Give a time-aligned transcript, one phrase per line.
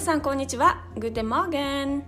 [0.00, 0.82] 皆さんこんにちは。
[0.96, 2.02] Guten Morgen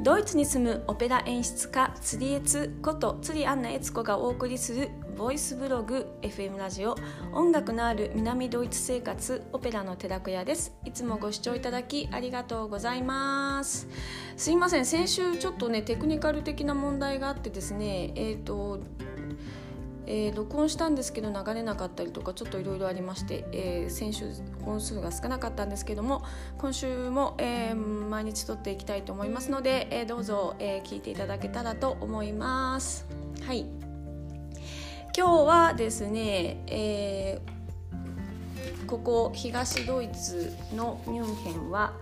[0.00, 6.94] ドイツに住むオペラ演出家釣りエツこと釣りアンナエツコがお送りするボイスブログ FM ラジオ。
[7.32, 10.76] 音楽のある南ドイツ生活オペラの寺子屋です。
[10.84, 13.88] いつもご視聴いただきありがとうございます。
[14.36, 14.86] すいません。
[14.86, 18.78] 先週ちょっとねテクニカル的な問題があってですねえっ、ー、と
[20.06, 24.26] えー、録音したんですけど流れなかったりとかちょっといろいろありまして、えー、先週
[24.64, 26.24] 本数が少なかったんですけども
[26.58, 33.06] 今週も、えー、毎日撮っていきたいと思いますので、えどうぞ、え聞いていただけたらと思います。
[33.46, 33.66] はい
[35.16, 37.40] 今日はですね、え
[38.86, 41.94] ここ東ドイツのミュンヘンは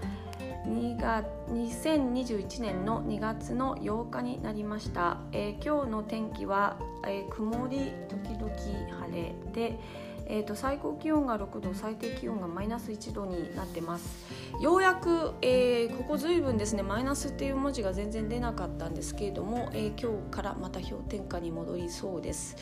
[0.64, 9.78] 2021年の2月の8日になりました、えー、今日の天気は、えー、曇り時々晴れで
[10.26, 14.32] えーと、最高気温が6度最低気温がマイナス1度になってます。
[14.60, 22.56] ようやく、えー、ここずいぶんですねマイナスっていう文字が全然出なかったんですけれども、えー、今日からまた氷点下に戻りそうです。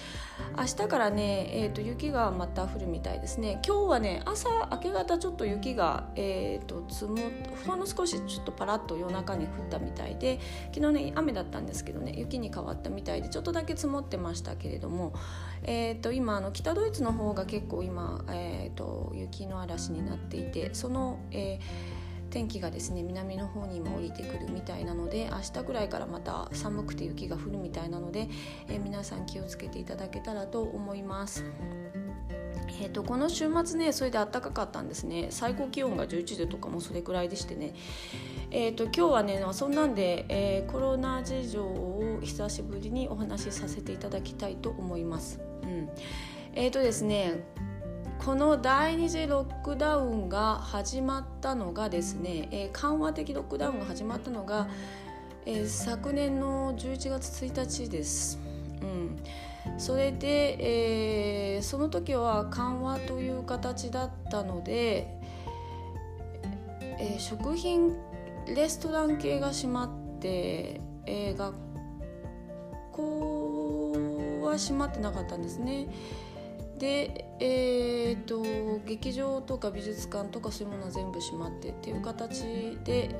[0.56, 3.60] 明日からね、えーと、雪がまた降るみたいですね。
[3.66, 7.18] 今日はね朝明け方ちょっと雪が、えーと、積も
[7.66, 10.40] ほんの少しちょっとパラッと夜中に降ったみたいで
[10.72, 15.12] 昨日ね雨だったんですけどね雪に変わったみたいでちょっとだけ積もってましたけれども、
[15.62, 28.28] えー、と今あの北ドイツの方が結構今、えーと、雪の嵐になっていてその、えー、天気がですね南の方にも降りてくるみたいなので明日ぐらいからまた寒くて雪が降るみたいなので、
[28.68, 31.44] えー、皆さん気をつけていただけたらと思います。
[32.82, 37.74] えーと、この週末ねそれで暖かかったんですね最高気温が11度とかもそれくらいでしてね
[38.52, 45.40] えーと、今日はねそんなんで、えー、コロナ事情を久しぶりにお話しさせていただきたいと思います。
[45.62, 45.88] うん、
[46.54, 47.44] えーとですね
[48.24, 54.68] この第2次ロックダウンが始まったのがですね、えー、緩和的ロックダウンが始まったのが、
[55.46, 58.38] えー、昨年の11月1日です。
[58.82, 59.16] うん、
[59.78, 65.18] それで、えー、その時は緩和という形だったので、
[66.98, 67.96] え、食品
[68.54, 71.54] レストラン系が閉まって、え、学
[72.92, 73.92] 校
[74.42, 75.88] は閉まってなかったんですね。
[76.80, 78.42] で、えーと、
[78.86, 83.10] 劇場とか美術館とかそういうものは全部閉まってっていう形で、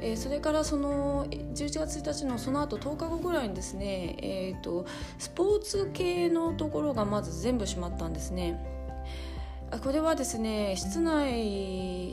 [0.00, 4.86] えー、それからその11月1日のその後10日後ぐらいにですね、えーと、
[5.18, 8.58] スポーツ系のところがまず全部閉まったんですね。
[9.84, 12.12] これはですね室内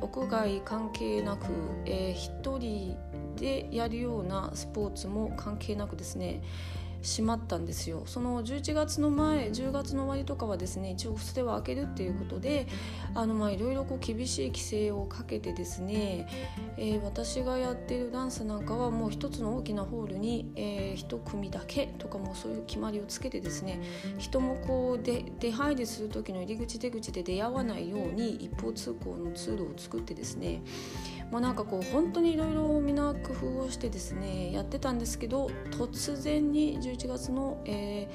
[0.00, 1.46] 屋外関係なく、
[1.84, 2.96] えー、1人
[3.36, 6.40] でやるようなスポーツも関係なくですね
[7.06, 8.02] 閉まったんですよ。
[8.06, 12.66] その11月の前10月の終わりとかはですね一応それは開けるっていうことで
[13.14, 16.28] いろいろ厳しい規制をかけてですね、
[16.76, 23.80] えー、私がやってるダンスなんかはもう一つの大きなホールに、えー、一組だけとかもそういう決まりをつけてですね
[24.18, 30.62] 人もこうで出入りする時の入り口出口で出会わないように一方通行の通路を作ってですね
[31.30, 38.08] もうなんかこう本当にいろいろみんな工夫をしてですねやってたんですけど突然に11月の、え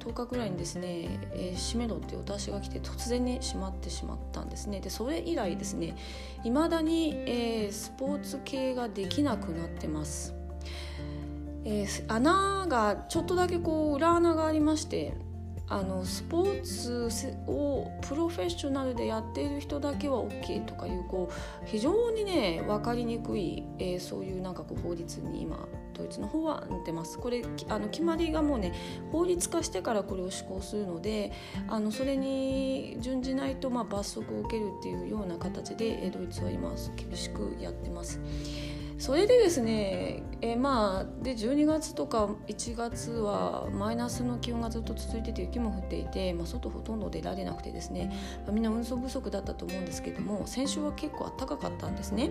[0.00, 5.96] ー、10日ぐらいにですね、えー、閉めろっていうお達しが来て突然に閉まってしまったんですねでそれ以来ですね
[6.44, 10.34] いまだに、えー、スポーツ系ができなくなってます。
[11.68, 15.14] えー、穴がちょっとだけこう裏穴がありまして
[15.68, 28.72] あのスポーツをプロフェッショナルでやっている人だけは OK とかいうこう非常にね分かりにくい、えー、そういうなんかこう法律に今ドイツの方はなってますこれあの決まりがもうね
[29.10, 31.32] 法律化してからこれを施行するので
[31.68, 38.20] あのそれに準じないとまあ罰則を受けるっていうような形でドイツは今厳しくやってます。
[38.98, 48.10] それでですね、えー、まあで12月とか1月はマイナスの気温がずっと続いてて雪も降っていて、まあ、外ほとんど出られなくてですね、
[48.44, 52.30] まあ、みんな運送不足だったと思うんですけども先週は結構暖かかったんですね。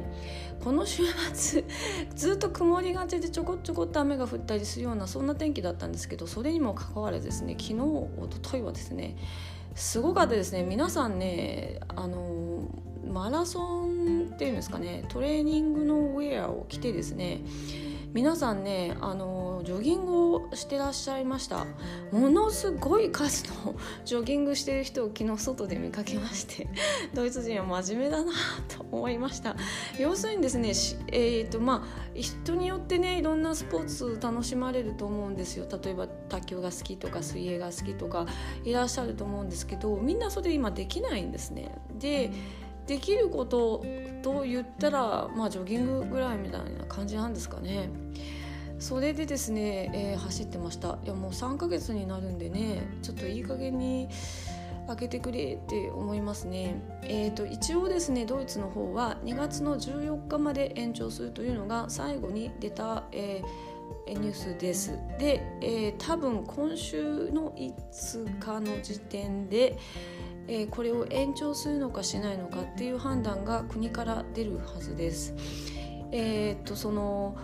[0.64, 1.04] この週
[1.34, 1.66] 末
[2.16, 9.16] ずっと曇りがちでちょこちょこっと雨が降ったりするようなそんな天気だったんですけどそれにもかかわらずですね昨日おとといはですね
[9.76, 10.64] すごかったですね。
[10.64, 12.70] 皆さんねあの
[13.06, 17.42] マラソンっていうんですかねトレーニングのウェアを着てですね
[18.16, 21.66] 皆さんねあのジョギングをしてらっしゃいました。
[22.14, 23.76] ものすごい数の
[24.06, 26.70] ジョギングしてる人を昨日外で見かけまして
[27.14, 28.32] ドイツ人は真面目だな
[28.70, 29.58] と思いました。
[30.00, 30.70] 要するにですね
[31.12, 35.68] えーとまあ、人によってねいろんなスポーツ楽しまれると思うんですよ。
[35.84, 38.28] 例えば卓球が好きとか水泳が好きとか
[38.64, 42.32] いらっしゃると思うんですけどみんなそれ今できないんですねで
[42.88, 43.84] できること
[44.22, 47.90] と言ったら、まあ、ジョギングぐらいみたいな感じなんですかね。
[48.78, 54.10] それでですね、えー、走ってましたいやもう3ヶ月になるんでねちょっといい加減に
[54.88, 56.76] 開けてくれって思いますね。
[57.04, 63.46] えーと、一応ですねドイツの方は2月の14日まで延長するというのが最後に出た、えー、
[64.08, 65.00] ニュースです。
[65.20, 69.78] で、えー、多分今週の5日の時点で、
[70.48, 75.34] えー、これを延長するのかしないのかっていう判断が国から出るはずです。
[76.12, 77.36] えーとその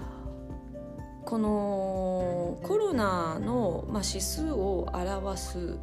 [1.25, 5.77] このコロナの、まあ、指数を表す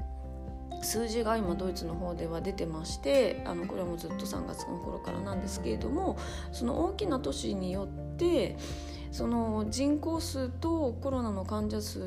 [0.82, 6.16] 数字が今ドイツの方では出てましてあのこれもずっと3月の頃からなんですけれども
[6.52, 8.56] その大きな都市によって
[9.10, 11.98] その人口数とコロナの患者数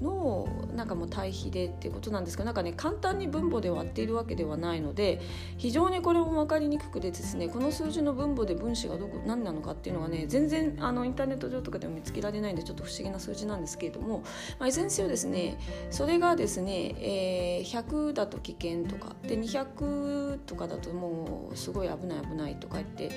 [0.00, 5.20] のなんかもう対比でっていうことなんですけどなんかね簡単に分母で割っているわけではないので
[5.56, 14.22] 非常にこれも分かりにくくてですねこの数字の分母で分子がどこ何なのかっていうのがね全然あのインターネット上とかでも見つけられないんでちょっと不思議な数字なんですけれども、
[14.58, 15.58] まあ、いずれにせよですね
[15.90, 23.10] それがですね、えー、100だと危険とかで200とかだともうすごい危ない危ないとか言って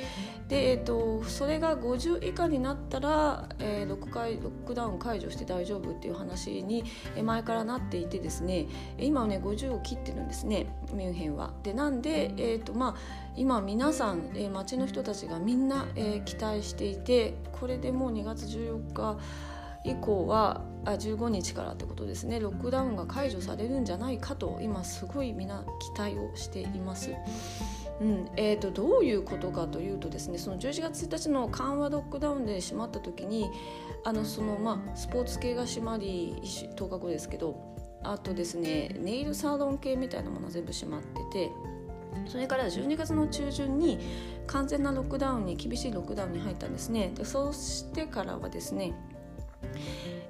[0.48, 3.21] で、えーとそれが50以下になったら
[3.60, 6.84] えー、ロックロックダウン解除して大丈夫っていう話に
[7.24, 11.54] 前からなっていてですね今はね50を切ってるんですねミュンヘンは。
[11.64, 12.96] でなんで、えーとまあ、
[13.36, 19.18] 今皆さん、えー、町の人たちがみんな、えー、期待していてこれでもう2月14日
[19.84, 25.64] 以降はあ15日からってことですねロックダウンが解除されるんじゃないかと今すごいみんな
[25.96, 27.12] 期待をしています。
[28.02, 33.52] うんえーと、どういうことかというとですねその11月1日の緩和ロックダウンで閉まった時に
[34.04, 37.56] あのその、まあ、スポーツ系が閉まり10日後ですけど
[38.04, 41.52] あとですねネイルサロン系みたいなものは全部閉まってて
[42.26, 44.00] それから12月の中旬に
[44.48, 48.94] 完全なロックダウンに厳しいロックダウンに入ったんですねでそうしてからはですね、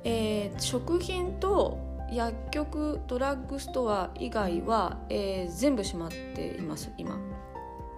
[0.03, 1.79] えー、食品と
[2.12, 7.18] 薬局ドラッグストア以外は、えー、全部閉まっています今。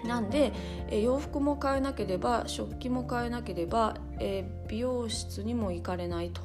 [0.06, 0.54] なんで、
[0.90, 6.42] え洋服も買えなければ食器も買えなければ、え美容室にも行かれないと。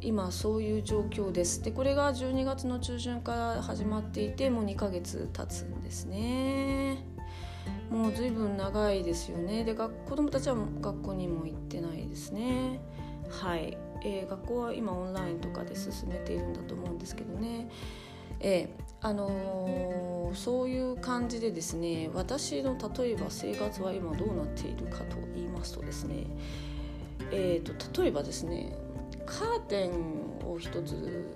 [0.00, 1.62] 今そういう状況です。
[1.62, 7.04] でこれが12月の中旬から始まっていてもう2ヶ月経つんですね。
[7.90, 9.64] もう随分長いですよね。
[9.64, 12.80] で子どもたちは学校にも行ってないですね。
[13.28, 17.68] はい、えー、学校は今オンラインとかで進めているんだと思うんですけどね。
[18.40, 26.26] えーあのー、そういう感じでですね私の例えば生活は今どうなっているかと言いますとですね、
[27.30, 28.76] えーと、例えばですね
[29.24, 29.90] カーテン
[30.50, 31.28] を一つ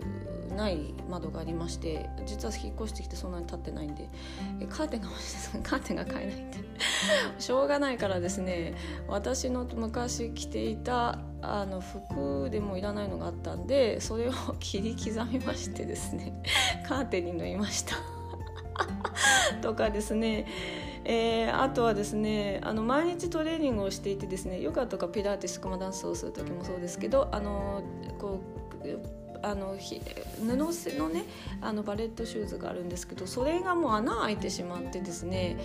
[0.52, 4.08] ない窓がありまして実は引っ越してきてそんなに経ってないんで
[4.68, 5.08] カーテンが
[5.62, 6.58] カーテンが買えないんで
[7.38, 8.74] しょうがないからですね
[9.08, 16.42] 私の昔着ていたあの服でもいらないのがあったんでそれを切り刻みましてですね
[16.86, 17.96] カーテンに縫いました。
[19.60, 20.46] とかですね
[21.04, 27.82] えー、あとはですねあの毎日トレーニングをしていてですねヨガとかピラティスクマダンスをする時もそうですけどあの
[28.20, 28.40] こ
[28.84, 31.24] うあの布製のね
[31.60, 35.58] あのバレットシューズがあるんですけどそれがもう穴開いてしまってですね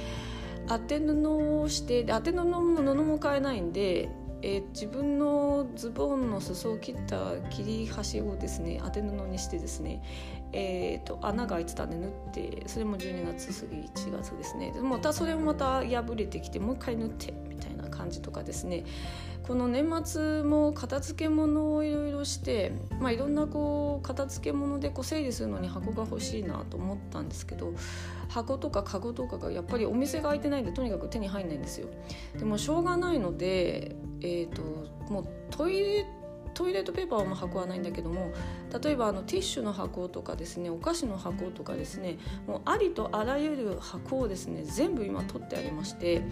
[0.67, 4.09] 当て布をして当て布も布も買えないんで
[4.41, 10.03] えー、自分のズボンの裾を切った切り端をですね当て布にしてですね、
[10.53, 14.73] えーと、穴が開いてたんで縫ってそれも12月過ぎ1月ですね。
[14.81, 18.83] またそれもまた破れてきてもう一回縫ってみたいな感じとかですね
[19.47, 27.73] この年末も片付け物をいろいろして、まあ、いろんなこう片付け物でこう整理するのに箱が欲しいなと思ったんですけど
[28.27, 31.87] 箱とかカゴとかがやっぱりお店が開いてないんでとにかく手に入んないんですよ。
[32.37, 34.61] でもしょうがないので、えーと、
[35.09, 36.05] もうトイレ
[36.57, 38.31] トイレットペーパーも箱はないんだけども
[38.83, 46.23] 例えばあのティッシュの箱とかですねお菓子の箱とかですねもうありとあらゆる箱をですね全部今取ってありまして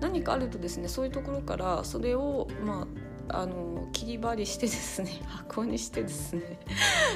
[0.00, 2.86] 何かあるとですねそういうところからそれをまあ
[3.28, 6.58] あの切り張りしてですね 箱にしてですね。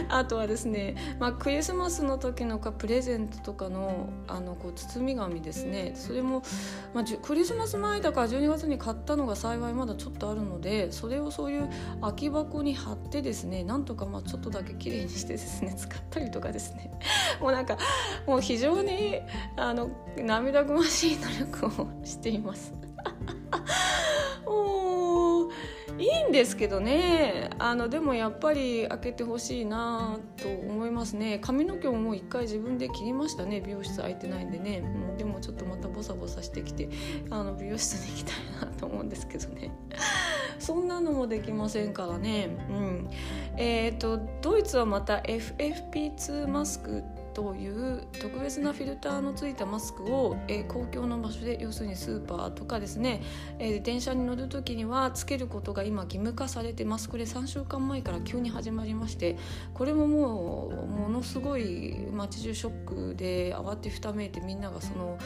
[0.08, 5.92] あとはですね、まあ、クリスマスの時のかプレゼントとかのあのこう包み紙ですね。
[5.94, 6.42] それも、
[6.94, 11.68] まあ、クリスマス前だから12月に買ったのが幸いまだちょっとあるのでそれをそういう
[12.00, 16.90] 空き箱に貼ってですねなんとかまあちょっとだけ綺麗にしてですね使ったりとかですね。
[17.40, 17.76] もうなんか
[18.26, 19.20] もう非常に
[19.56, 22.87] あの涙ぐましい努力をしています。
[25.98, 27.50] いいんですけどね。
[27.58, 31.38] あのでもやっぱり開けてほしいなと思いますね。
[31.40, 33.60] 髪の毛ももう一回自分で切りましたね。
[33.60, 36.88] 美容室空いてないんでね、うん、でもちょっとまたボサボサしてきて
[37.30, 39.72] あの美容室に行きたいなと思うんですけどね。
[40.60, 42.48] そんなのもできませんからね。
[42.70, 43.10] うん。
[43.56, 47.02] えっ、ー、とドイツはまた FFP2 マスク
[47.38, 53.22] という特別なフィルターのついたマスクを、え、公共の場所で要するにスーパーとかですね、
[53.60, 59.36] え、電車に乗る時にはつけることが今義務化されてますこれ3週間前から急に始まりまして
[59.72, 65.16] これももうものすごい街中ショックで慌てふためいてみんながその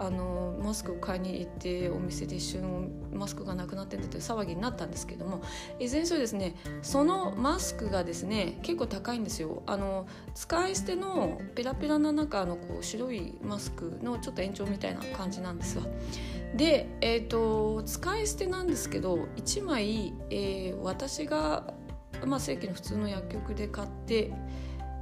[0.00, 5.40] あのマスクを買いに行ってお店で一瞬マスクがなくなってんだという騒ぎになったんですけども
[5.78, 9.62] いずれにせよですねそのマスクがですね結構高いんですよ。
[9.66, 15.84] あの使い捨てのペラペラな中のこう白いマスクのちょっと延長みたいな感じなんですわ。
[16.56, 21.74] で、えーと、使い捨てなんですけど1枚、えー、私が、
[22.24, 24.32] まあ、正規の普通の薬局で買って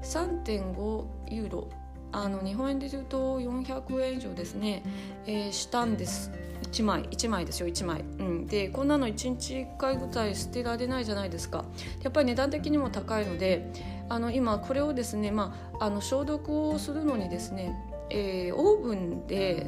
[0.02, 1.68] 3.5ユーロ。
[2.10, 4.82] あの日本円で言うと400円以上ですね、
[5.26, 6.32] えー、したんです。
[6.70, 11.64] 1枚1枚ですよ1枚、うん、でこんなの1日1回ぐらい捨てられないじゃないですか。
[12.02, 13.70] やっぱり値段的にも高いので
[14.08, 17.74] あの今これをですね、まあ、あの消毒をするのにですね、
[18.10, 19.66] えー、オーブンで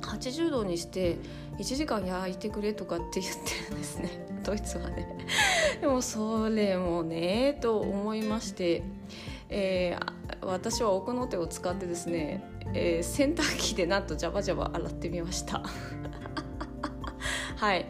[0.00, 1.16] 80度にして
[1.58, 4.10] 1時間焼いてくれとかって言ってるんですね。
[4.44, 5.26] ドイツはね。
[5.80, 8.82] でもそれもねと思いまして、
[9.48, 12.42] えー、私は奥の手を使ってですね、
[12.74, 15.62] えー、洗濯機でなんとジャバジャバ洗ってみました。
[17.58, 17.86] はい。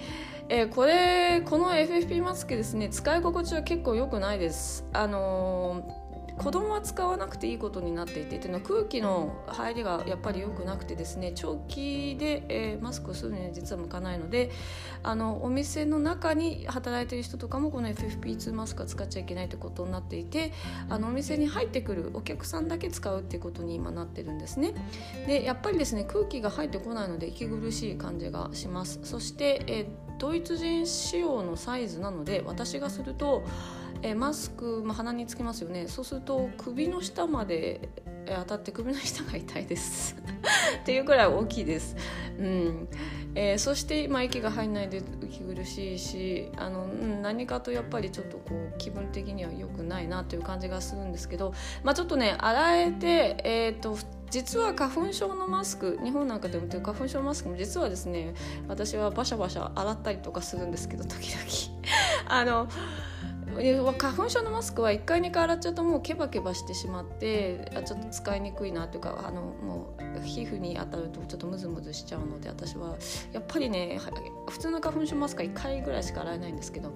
[0.48, 4.86] えー、これこの FFP マスクですね使い心地は結構良くないです。
[4.94, 6.07] あのー
[6.38, 14.50] 子供は使わなくていいことになっていてっていうのは空気の入りがやっぱり良くなくてですね長期で、えー、マスクをするには実は向かないので
[15.02, 20.52] あのお店の中に働いてる人とかもこの FFP2 マスクは使っちゃいけないということになっていて
[20.88, 24.74] あのお店に入ってくるお客さんだけ使うっていうことに今なってるんですね。
[25.26, 29.00] でやっぱりですね空気が入ってこないので息苦しい感じがします。
[29.02, 29.86] そして、えー、
[30.18, 33.44] ドイツ人仕様のサイズなので私がすると
[34.02, 35.88] えマスク、まあ、鼻につきますよね。
[35.88, 37.88] そうすると首の下まで
[38.26, 40.16] 当たって首の下が痛いです。
[40.82, 41.96] っていうくらい大きいです、
[42.38, 42.88] うん。
[43.34, 51.52] えー、そして、まあ、息が入んないで息苦しいしあの、うん、何かとやっぱりちょっとこう気分的には良くないなという感じがするんですけど、
[51.84, 53.96] まあ、ちょっとね洗えて、えーと、
[54.30, 58.34] 実は花粉症のマスク日本なんかでも売ってる花粉症マスクも実はですね
[58.66, 61.78] 私はバシャバシャ洗ったりとかするんですけど時々。
[62.26, 62.68] あの
[63.98, 72.96] 花粉症のマスクは1回2回洗っちゃうともうケバケバしてしまってあちょっと使いにくいなというかあのもう皮膚に当たるとちょっとムズムズしちゃうので私は
[73.32, 74.00] やっぱりね
[74.48, 76.94] 普通の花粉症マスクは1回ぐらいしか洗えないんですけど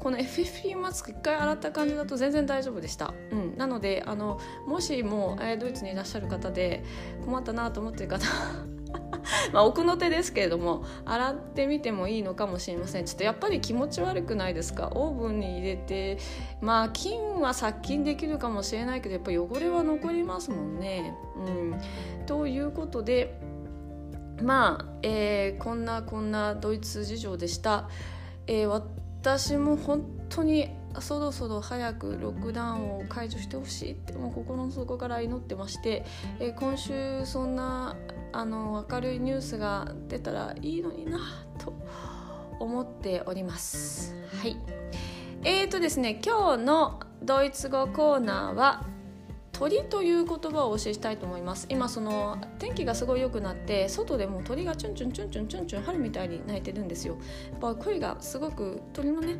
[0.00, 6.82] この FFP マスク1回洗った感じだと全然大丈夫でした、うん、なのであのもしも、えー、ドイツにいらっしゃる方で
[7.24, 8.26] 困ったなと思ってる方
[9.52, 14.90] ま奥の手ですけれども洗ってみてもいいのかもしれませんちょっとやっぱり気持ち悪くないですか？
[14.94, 16.18] オーブンに入れて
[16.60, 21.14] まあ菌は殺菌できるかもしれないけどやっぱ汚れは残りますもんね。
[21.36, 21.80] うん、
[22.26, 23.38] ということで
[24.42, 27.88] まあ、えー、こんなこんなドイツ事情でした。
[28.46, 30.68] えー、私も本当に
[31.00, 36.04] そろそろ早くロックダウンを解除してほしいってもう心の底から祈ってまして、
[36.38, 37.96] えー、今週そんな
[38.32, 41.18] あの明るいニュースが出たらいいのにな
[41.58, 41.74] と
[42.58, 44.14] 思っております。
[44.40, 44.56] はい。
[45.44, 48.84] えーとですね、今日のドイツ語コーナーは
[49.52, 51.66] 鳥という言葉をお教えしたいと思います。
[51.68, 57.18] 今その天気がすごい良くなって外でも鳥がチュンチュンチュンチュンチュンチュン春みたいに鳴いてるんですよ。
[57.50, 59.36] やっぱ声がすごく鳥のね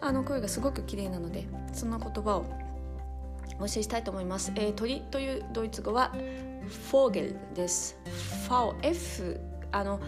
[0.00, 2.46] あの声がすごく綺麗なのでそんな言葉を
[3.58, 6.14] お教えしたいと思います、えー、鳥というドイツ語は
[6.66, 7.98] フォーゲルです
[8.46, 9.40] ファオ F
[9.72, 10.00] あの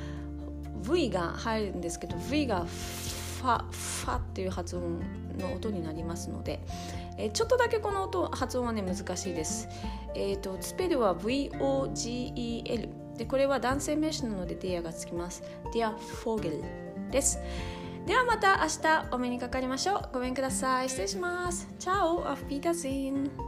[0.91, 5.01] V が入るんですけど V がファファっていう発音
[5.39, 6.61] の音になりますので、
[7.17, 9.69] えー、ちょっとだけこの音発音はね難しいです。
[10.15, 15.43] えっ、ー、とスペルは VOGEL でこれは男性名詞なので der がつきます。
[15.73, 16.63] der Vogel
[17.11, 17.39] です。
[18.07, 20.09] ではまた明日お目にかかりましょう。
[20.13, 20.89] ごめんください。
[20.89, 21.69] 失礼します。
[21.79, 23.48] Tschau、auf Wiedersehen。